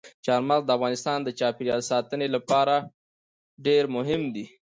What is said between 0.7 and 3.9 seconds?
افغانستان د چاپیریال ساتنې لپاره ډېر